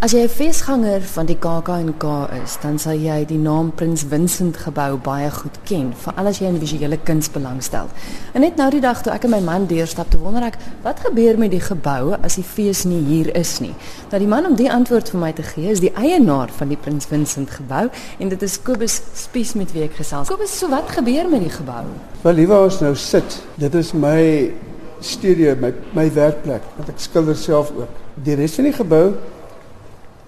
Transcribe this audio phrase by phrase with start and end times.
[0.00, 2.04] As jy 'n feesganger van die KAK&K
[2.44, 6.46] is, dan sal jy die naam Prins Vincent gebou baie goed ken, veral as jy
[6.46, 7.88] in visuele kuns belangstel.
[8.32, 11.00] En net nou die dag toe ek en my man deurstap, toe wonder ek, wat
[11.00, 13.74] gebeur met die gebou as die fees nie hier is nie?
[14.12, 16.76] Nou die man om die antwoord vir my te gee, is die eienaar van die
[16.76, 17.90] Prins Vincent gebou
[18.20, 20.28] en dit is Kobus Spies met wie ek gesels.
[20.28, 21.82] Kobus, so wat gebeur met die gebou?
[22.22, 23.42] Wel, liewe ons nou sit.
[23.56, 24.52] Dit is my
[25.00, 27.90] studio, my my werkplek, want ek skilder self ook.
[28.22, 29.16] Die res van die gebou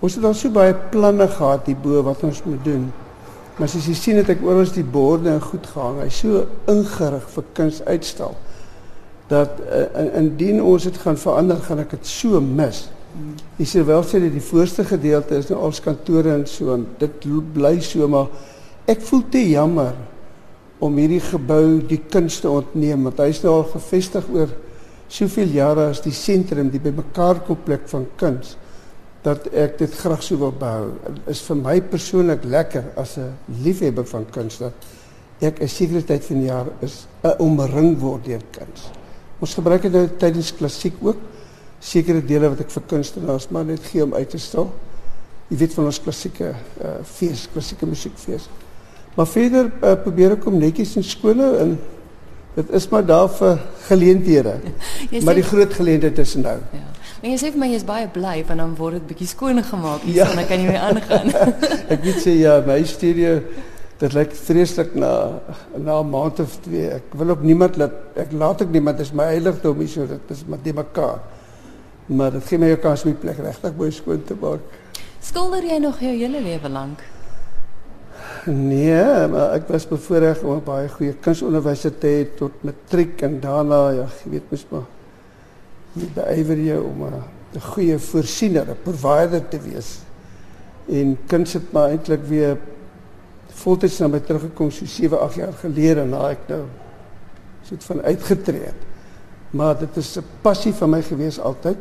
[0.00, 2.86] Ons het al so baie planne gehad hierbo wat ons moet doen.
[3.58, 5.98] Maar as jy sien het ek oral die borde en goed gehang.
[6.00, 8.38] Hy's so ingerig vir kunsuitstal
[9.30, 9.84] dat uh,
[10.18, 12.88] indien ons dit gaan verander, gaan ek dit so mis.
[13.60, 16.86] Jy sê wel sê dat die voorste gedeelte is nou al kantore en so en
[16.98, 18.30] dit bly so maar
[18.90, 19.94] ek voel te jammer
[20.80, 24.50] om hierdie gebou die kunste ontneem want hy's nou al gevestig oor
[25.10, 28.56] soveel jare as die sentrum die bymekaar kom plek van kuns
[29.22, 30.92] dat ek dit graag so wil behou.
[31.28, 34.72] Is vir my persoonlik lekker as 'n liefhebber van kuns dat
[35.40, 37.06] ek 'n sekere tyd van jaar is
[37.38, 38.90] omring word deur kuns.
[39.40, 41.16] Ons gebruik dit nou tydens klassiek ook
[41.80, 44.70] sekere dele wat ek vir kunstenaars maar net gee om uit te stal.
[45.48, 46.52] Jy weet van ons klassieke
[46.84, 48.48] uh, fees, klassieke musiekfees.
[49.16, 51.78] Maar verder uh, probeer ek om netjies in skole en
[52.54, 54.54] dit is maar daar vir geleenthede.
[55.24, 56.58] maar die groot geleentheid is nou.
[56.72, 56.89] Ja.
[57.20, 60.04] Maar jy sê vir my jy's baie bly want dan word dit bietjie skoon gemaak
[60.08, 60.28] hier ja.
[60.30, 61.34] en dan kan jy weer aangaan.
[61.94, 63.34] ek weet sê ja, my studio
[64.00, 65.10] dit lyk vreeslik na
[65.76, 66.88] na 'n maand of twee.
[66.96, 70.32] Ek wil ook niemand laat ek laat ek niemand is my heiligdom hier so dit
[70.32, 71.20] is met mekaar.
[72.08, 74.60] Maar dit gee my 'n kans om die plek regtig mooi skoon te maak.
[75.20, 77.04] Skilder jy nog jou hele lewe lank?
[78.46, 83.90] Nee, maar ek was bevoorreg om baie goeie kunstonderwysers te hê tot matriek en daarna
[83.92, 84.88] ja, jy weet mos maar
[85.92, 89.98] jy beywer jou om 'n goeie voorsiener, 'n provider te wees.
[90.88, 92.58] En kuns het maar eintlik weer
[93.48, 96.64] voltyds na my teruggekom so 7, 8 jaar gelede na ek nou
[97.62, 98.82] soet van uitgetree het.
[99.50, 101.76] Maar dit is 'n passie van my gewees altyd.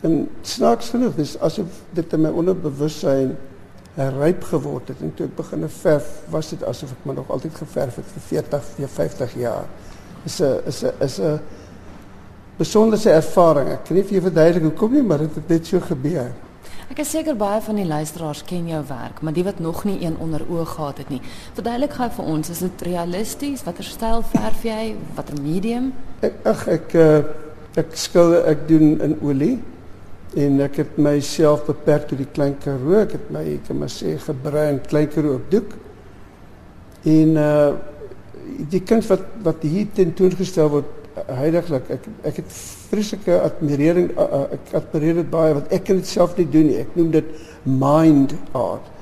[0.00, 3.36] En snaaks genoeg, dis asof dit in my onderbewussyn
[3.96, 7.54] ryp geword het en toe ek begin verf, was dit asof ek maar nog altyd
[7.54, 9.64] geverf het vir 40, 50 jaar.
[10.24, 11.40] Is 'n is 'n is 'n
[12.58, 13.70] besonderse ervaring.
[13.74, 16.32] Ek kan nie vir jou verduidelik hoekom nie, maar dit het net so gebeur.
[16.86, 19.96] Ek is seker baie van die luisteraars ken jou werk, maar die wat nog nie
[20.04, 21.18] een onder oog gehad het nie.
[21.56, 23.64] Verduidelik gou vir ons, is dit realisties?
[23.66, 24.94] Watter styl verf jy?
[25.16, 25.90] Watter medium?
[26.24, 27.08] Ek ag ek uh,
[27.76, 29.56] ek skilder, ek doen in olie
[30.36, 33.00] en ek het myself beperk tot die klein karoo.
[33.02, 35.76] Ek het my ek kan maar sê gebruin klein karoo op doek.
[37.04, 37.68] En uh
[38.70, 42.52] die kuns wat wat hier tentoongestel word heiliglik ek ek het
[42.90, 46.78] vreeslike admirering ek admireer dit baie want ek kan dit self nie doen nie.
[46.82, 47.32] Ek noem dit
[47.66, 48.92] mind art.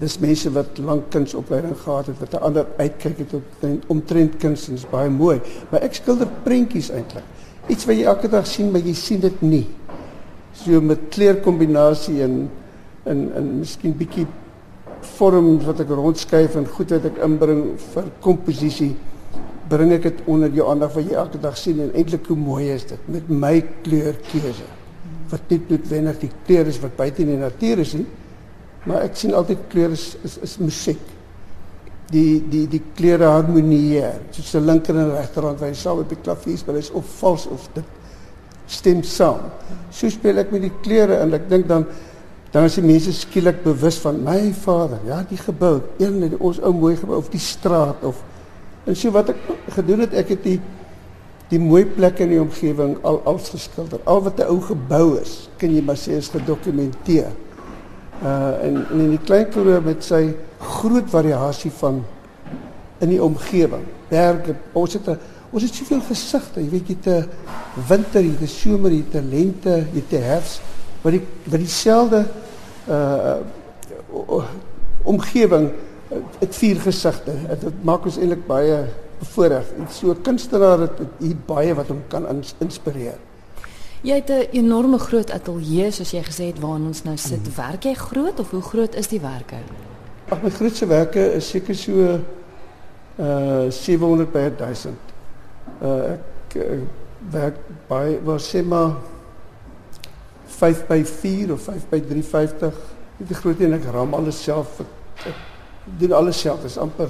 [0.00, 4.68] Dis mense wat lank kunsopleiding gehad het wat 'n ander uitkyk het op omtrent kuns
[4.68, 5.40] en is baie mooi.
[5.70, 7.24] Maar ek skilder prentjies eintlik.
[7.68, 9.66] Iets wat jy elke dag sien maar jy sien dit nie.
[10.52, 12.50] So met kleurkombinasie en
[13.04, 14.26] in in miskien bietjie
[15.18, 18.96] wat ek rondskuif en goed wat ek inbring vir komposisie
[19.70, 22.70] bring ek dit onder jou aandag wat jy elke dag sien en eintlik hoe mooi
[22.74, 24.68] is dit met my kleurkeuse
[25.30, 28.08] wat nie noodwendig die kleur is wat buite in die natuur is nie
[28.88, 31.00] maar ek sien altyd kleure is is, is musiek.
[32.10, 36.22] Die die die kleure harmonieer soos 'n linker en regterhand wat jy saam op die
[36.22, 37.84] klavier speel is of vals of dit
[38.66, 39.50] stem saam.
[39.90, 41.86] So speel ek met die kleure en ek dink dan
[42.50, 46.72] dan is die mense skielik bewus van my vader ja die gebou een ons ou
[46.72, 48.16] mooi gebou of die straat of
[48.84, 49.40] En so wat ek
[49.76, 50.60] gedoen het, ek het die
[51.50, 53.98] die mooi plekke in die omgewing al als geskilder.
[54.06, 57.32] Al wat 'n ou gebou is, kan jy maar sê is gedokumenteer.
[58.22, 59.48] Uh en, in die klein
[59.84, 62.04] met sy groot variasie van
[63.00, 63.82] in die omgewing.
[64.08, 65.18] Berge, ons het
[65.50, 67.24] ons het soveel gesigte, jy weet jy te
[67.88, 70.60] winter, jy te somer, te lente, jy te herfs,
[71.02, 72.26] wat die wat dieselfde
[72.88, 73.36] uh
[76.38, 77.32] het vier gesigte.
[77.60, 78.84] Dit maak ons eintlik baie
[79.20, 79.66] bevoorreg.
[79.94, 82.26] So kunstenaar het hier baie wat hom kan
[82.58, 83.18] inspireer.
[84.02, 87.46] Jy het 'n enorme groot ateljee soos jy gesê het waar ons nou sit.
[87.46, 87.54] Hmm.
[87.56, 89.56] Werk jy groot of hoe groot is die werke?
[90.28, 92.20] Ag my grootste werke is seker so
[93.18, 94.94] uh 700 by 1000.
[95.82, 96.80] Uh ek uh,
[97.30, 97.56] werk
[97.88, 98.96] by was sê maar
[100.46, 102.74] 5 by 4 of 5 by 350.
[103.18, 104.80] Dit is groot en ek ram alles self.
[104.80, 104.86] Ek,
[105.26, 105.49] ek
[105.84, 106.42] doen alles.
[106.42, 107.08] Dit is amper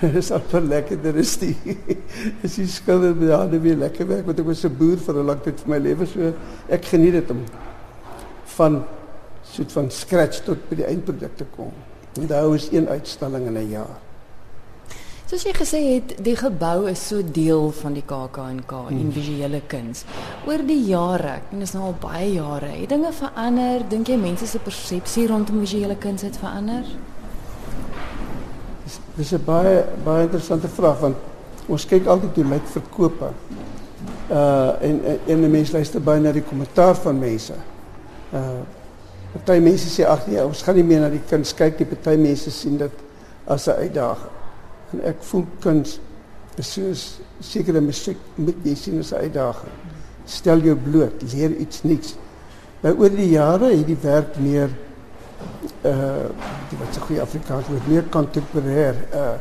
[0.20, 1.02] is amper lekker.
[1.02, 1.56] Dit is die
[2.46, 5.26] is die skilder met hande weer lekker werk want ek was 'n boer vir 'n
[5.26, 6.32] lang tyd van my lewe so
[6.68, 7.44] ek geniet dit om
[8.58, 8.84] van
[9.42, 11.72] soort van scratch tot by die eindproduk te kom.
[12.20, 13.98] En daar is een uitstalling in 'n jaar.
[15.28, 19.00] Soos jy gesê het, die gebou is so deel van die KAK&K hmm.
[19.00, 20.04] en visuele kuns.
[20.46, 23.84] Oor die jare, en dit is nou al baie jare, het dinge verander.
[23.88, 26.88] Dink jy mense se persepsie rondom visuele kuns het verander?
[29.18, 31.16] Dis 'n baie baie interessante vraag want
[31.66, 33.30] ons kyk altyd hoe lyk verkope.
[34.30, 37.54] Uh en en die mense luister baie na die kommentaar van mense.
[38.32, 38.62] Uh
[39.32, 41.88] party mense sê ag nee, ons gaan nie meer na die kuns kyk nie.
[41.90, 43.02] Party mense sien dit
[43.46, 44.34] as 'n uitdaging.
[44.92, 45.98] En ek voel kuns
[46.56, 49.74] is soos sekere musiek moet jy sien as 'n uitdaging.
[50.26, 52.14] Stel jou bloot, leer iets nuuts.
[52.82, 54.70] Nou oor die jare het die werk meer
[55.86, 56.26] uh
[56.78, 57.86] wat goeie Afrikaans woord?
[57.88, 59.36] Meer kontemporêr uh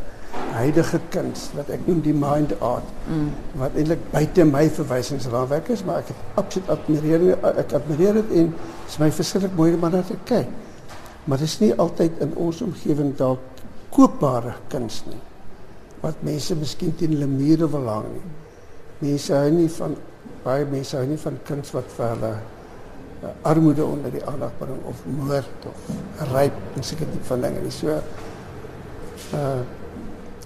[0.58, 3.28] huidige kuns wat ek noem die mind art mm.
[3.62, 8.90] wat eintlik buite my verwysingsraamwerk is maar het absoluut admireer ek admireer dit en dit
[8.90, 10.50] is my verskriklik mooi om na te kyk.
[11.28, 13.64] Maar dit is nie altyd in ons omgewing dalk
[13.94, 15.22] koopbare kuns nie
[16.02, 18.28] wat mense miskien teen hulle mure wil hang nie.
[19.02, 19.96] Mense hou nie van
[20.44, 22.57] baie mense hou nie van kuns wat vir hulle uh,
[23.42, 24.22] armoede onder die
[24.60, 27.72] bring of moord of ryp en seker tipe van dinge.
[27.72, 28.00] So
[29.34, 29.60] uh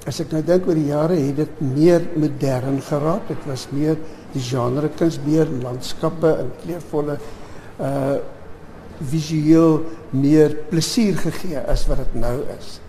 [0.09, 3.27] as ek nou dink oor die jare het dit meer modern geraak.
[3.29, 3.99] Dit was meer
[4.33, 7.17] die genre kuns meer landskappe en kleurvolle
[7.79, 8.15] uh
[9.01, 9.79] visueel
[10.13, 12.79] meer plesier gegee as wat dit nou is.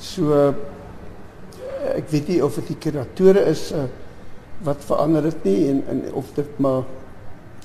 [0.00, 0.52] So
[1.94, 3.70] ek weet nie of dit die kuratore is
[4.66, 6.82] wat verander dit nie en, en of dit maar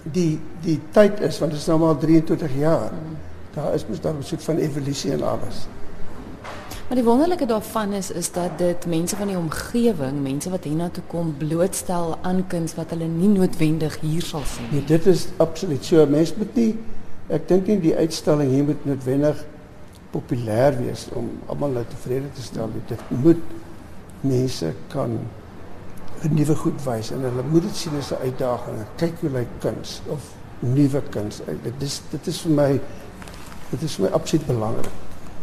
[0.03, 2.91] die die tyd is want dit is nou maar 23 jaar.
[3.53, 5.65] Daar is mos daar soort van evolusie en alles.
[6.87, 11.03] Maar die wonderlike daarvan is is dat dit mense van die omgewing, mense wat hiernatoe
[11.07, 14.81] kom blootstel aan kuns wat hulle nie noodwendig hier sal sien nie.
[14.81, 16.05] Nee, dit is absoluut so.
[16.05, 16.73] Mense moet nie
[17.33, 19.45] ek dink nie die uitstalling hier moet noodwendig
[20.13, 22.69] populêr wees om almal nou tevrede te stel.
[22.91, 23.41] Dit moet
[24.21, 25.17] mense kan
[26.31, 28.77] nuwe goed wys en hulle moet dit sien as 'n uitdaging.
[28.95, 30.21] Kyk hoe lyk kuns of
[30.59, 31.41] nuwe kuns.
[31.63, 32.81] Dit is dit is vir my
[33.69, 34.93] dit is vir my absoluut belangrik.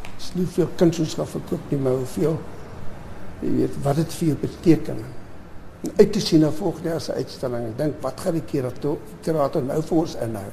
[0.03, 2.39] Dit is nie veel kuns ons gaan verkoop nie, maar hoeveel
[3.41, 5.05] jy weet wat dit vir jou beteken.
[5.81, 7.77] En uit te sien na volgende jaar se uitstalling.
[7.77, 10.51] Dink wat gaan die kurator kurator nou vir ons inhou?